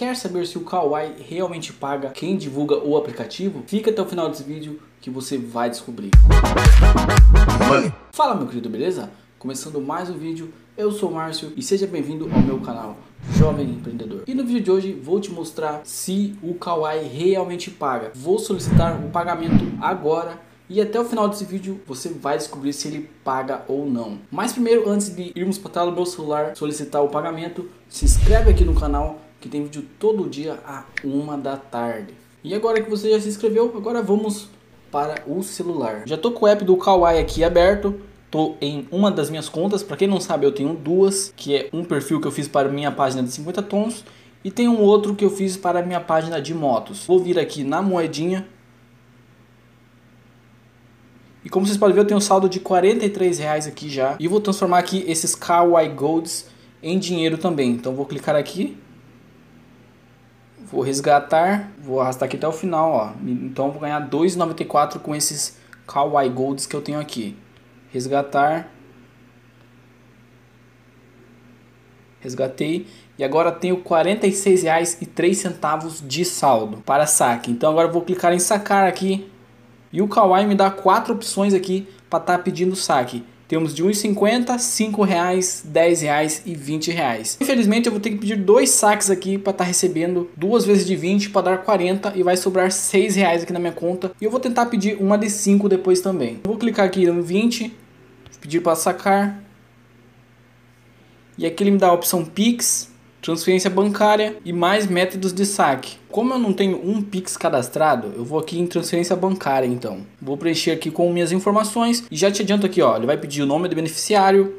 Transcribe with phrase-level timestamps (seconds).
[0.00, 3.62] quer saber se o Kawaii realmente paga quem divulga o aplicativo?
[3.66, 6.10] Fica até o final desse vídeo que você vai descobrir.
[8.10, 9.10] Fala meu querido, beleza?
[9.38, 12.96] Começando mais um vídeo, eu sou o Márcio e seja bem-vindo ao meu canal
[13.36, 14.22] Jovem Empreendedor.
[14.26, 18.10] E no vídeo de hoje vou te mostrar se o Kawaii realmente paga.
[18.14, 22.88] Vou solicitar o pagamento agora e até o final desse vídeo você vai descobrir se
[22.88, 24.16] ele paga ou não.
[24.30, 28.64] Mas primeiro, antes de irmos para do meu celular solicitar o pagamento, se inscreve aqui
[28.64, 32.14] no canal que tem vídeo todo dia a uma da tarde.
[32.44, 34.48] E agora que você já se inscreveu, agora vamos
[34.90, 36.02] para o celular.
[36.06, 38.00] Já tô com o app do Kawaii aqui aberto.
[38.30, 41.68] Tô em uma das minhas contas, para quem não sabe eu tenho duas, que é
[41.72, 44.04] um perfil que eu fiz para minha página de 50 tons
[44.44, 47.04] e tem um outro que eu fiz para minha página de motos.
[47.06, 48.46] Vou vir aqui na moedinha
[51.44, 54.16] e como vocês podem ver, eu tenho um saldo de 43 reais aqui já.
[54.20, 56.46] E vou transformar aqui esses Kawaii Golds
[56.82, 57.70] em dinheiro também.
[57.70, 58.76] Então vou clicar aqui.
[60.66, 61.72] Vou resgatar.
[61.78, 63.12] Vou arrastar aqui até o final, ó.
[63.24, 67.36] Então vou ganhar 2,94 com esses Kawaii Golds que eu tenho aqui.
[67.92, 68.68] Resgatar.
[72.20, 72.86] Resgatei.
[73.18, 77.50] E agora tenho R$ 46,03 de saldo para saque.
[77.50, 79.30] Então agora vou clicar em sacar aqui.
[79.92, 83.24] E o Kawaii me dá quatro opções aqui para estar tá pedindo saque.
[83.50, 87.36] Temos de 1,50, 5 reais, 10 reais e 20 reais.
[87.40, 90.86] Infelizmente eu vou ter que pedir dois saques aqui para estar tá recebendo duas vezes
[90.86, 94.12] de 20 para dar 40 e vai sobrar 6 reais aqui na minha conta.
[94.20, 96.38] E eu vou tentar pedir uma de 5 depois também.
[96.44, 97.76] Vou clicar aqui no 20,
[98.40, 99.42] pedir para sacar.
[101.36, 102.88] E aqui ele me dá a opção Pix,
[103.20, 105.96] transferência bancária e mais métodos de saque.
[106.08, 110.00] Como eu não tenho um Pix cadastrado, eu vou aqui em transferência bancária então.
[110.20, 113.42] Vou preencher aqui com minhas informações e já te adianto aqui, ó, ele vai pedir
[113.42, 114.54] o nome do beneficiário,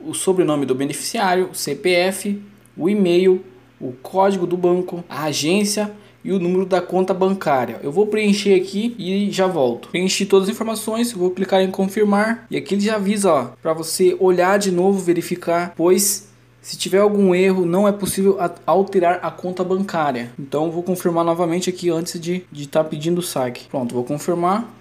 [0.00, 2.40] o sobrenome do beneficiário, o CPF,
[2.76, 3.44] o e-mail,
[3.80, 5.92] o código do banco, a agência
[6.24, 7.80] e o número da conta bancária.
[7.82, 9.88] Eu vou preencher aqui e já volto.
[9.88, 13.72] Preenchi todas as informações, vou clicar em confirmar e aqui ele já avisa, ó, para
[13.72, 16.31] você olhar de novo, verificar, pois
[16.62, 20.30] se tiver algum erro, não é possível alterar a conta bancária.
[20.38, 23.66] Então vou confirmar novamente aqui antes de estar tá pedindo o saque.
[23.66, 24.72] Pronto, vou confirmar.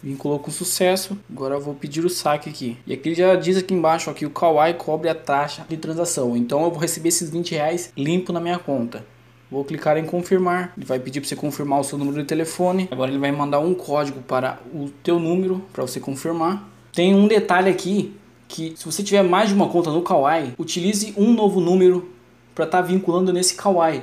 [0.00, 1.18] Vinculou com sucesso.
[1.28, 2.76] Agora vou pedir o saque aqui.
[2.86, 6.36] E aqui já diz aqui embaixo ó, que o Kawaii cobre a taxa de transação.
[6.36, 9.04] Então eu vou receber esses 20 reais limpo na minha conta.
[9.50, 10.72] Vou clicar em confirmar.
[10.76, 12.88] Ele vai pedir para você confirmar o seu número de telefone.
[12.92, 16.68] Agora ele vai mandar um código para o teu número para você confirmar.
[16.92, 18.14] Tem um detalhe aqui
[18.54, 22.08] que se você tiver mais de uma conta no Kawaii, utilize um novo número
[22.54, 24.02] para estar tá vinculando nesse Kawaii.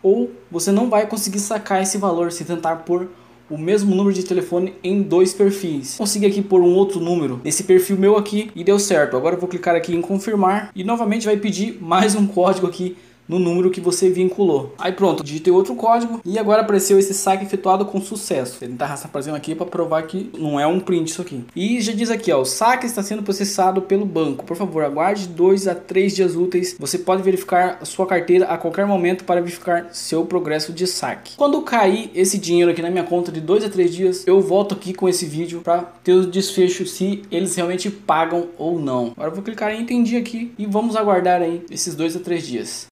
[0.00, 3.08] Ou você não vai conseguir sacar esse valor se tentar pôr
[3.50, 5.96] o mesmo número de telefone em dois perfis.
[5.96, 9.16] Consegui aqui pôr um outro número nesse perfil meu aqui e deu certo.
[9.16, 12.96] Agora eu vou clicar aqui em confirmar e novamente vai pedir mais um código aqui
[13.28, 14.74] no número que você vinculou.
[14.78, 18.64] Aí pronto, digitei outro código e agora apareceu esse saque efetuado com sucesso.
[18.64, 21.44] Ele está aparecendo aqui para provar que não é um print isso aqui.
[21.54, 24.44] E já diz aqui, ó, o saque está sendo processado pelo banco.
[24.44, 26.76] Por favor, aguarde dois a três dias úteis.
[26.78, 31.36] Você pode verificar sua carteira a qualquer momento para verificar seu progresso de saque.
[31.36, 34.74] Quando cair esse dinheiro aqui na minha conta de dois a três dias, eu volto
[34.74, 39.12] aqui com esse vídeo para ter o desfecho se eles realmente pagam ou não.
[39.16, 42.46] Agora eu vou clicar em entendi aqui e vamos aguardar aí esses dois a três
[42.46, 42.87] dias.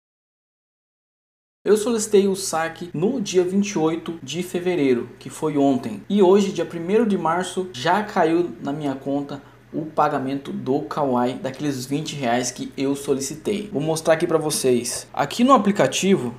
[1.64, 6.02] Eu solicitei o saque no dia 28 de fevereiro, que foi ontem.
[6.08, 9.40] E hoje, dia 1 de março, já caiu na minha conta
[9.72, 13.70] o pagamento do Kawaii daqueles 20 reais que eu solicitei.
[13.72, 15.06] Vou mostrar aqui para vocês.
[15.14, 16.34] Aqui no aplicativo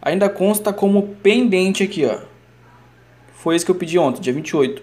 [0.00, 2.20] ainda consta como pendente aqui, ó.
[3.34, 4.80] Foi esse que eu pedi ontem, dia 28.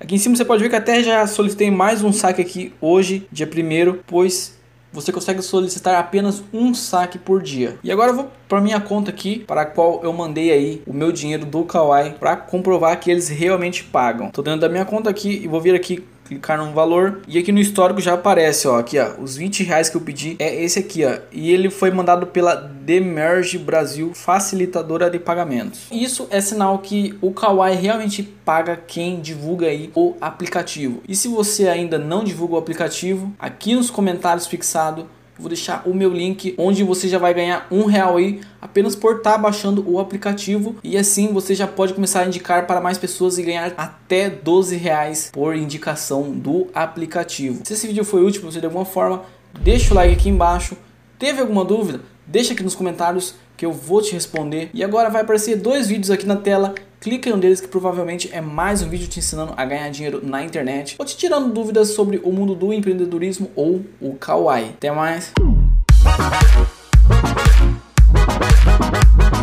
[0.00, 3.28] Aqui em cima você pode ver que até já solicitei mais um saque aqui hoje,
[3.30, 4.56] dia 1 pois
[4.96, 7.78] você consegue solicitar apenas um saque por dia.
[7.84, 10.92] E agora eu vou para minha conta aqui, para a qual eu mandei aí o
[10.92, 14.30] meu dinheiro do Kawaii para comprovar que eles realmente pagam.
[14.30, 17.52] Tô dentro da minha conta aqui e vou vir aqui clicar num valor e aqui
[17.52, 20.78] no histórico já aparece, ó, aqui ó, os 20 reais que eu pedi é esse
[20.78, 25.86] aqui, ó, e ele foi mandado pela Demerge Brasil, facilitadora de pagamentos.
[25.90, 31.02] Isso é sinal que o Kawaii realmente paga quem divulga aí o aplicativo.
[31.08, 35.08] E se você ainda não divulga o aplicativo, aqui nos comentários fixado
[35.38, 39.16] vou deixar o meu link onde você já vai ganhar um real aí apenas por
[39.16, 42.98] estar tá baixando o aplicativo e assim você já pode começar a indicar para mais
[42.98, 47.62] pessoas e ganhar até 12 reais por indicação do aplicativo.
[47.64, 49.22] Se esse vídeo foi útil para você de alguma forma,
[49.60, 50.76] deixa o like aqui embaixo.
[51.18, 52.00] Teve alguma dúvida?
[52.26, 54.70] Deixa aqui nos comentários que eu vou te responder.
[54.74, 58.28] E agora vai aparecer dois vídeos aqui na tela clica em um deles que provavelmente
[58.32, 61.88] é mais um vídeo te ensinando a ganhar dinheiro na internet ou te tirando dúvidas
[61.90, 64.70] sobre o mundo do empreendedorismo ou o Kawaii.
[64.70, 65.32] Até mais!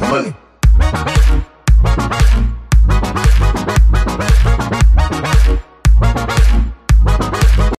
[0.10, 0.36] Money.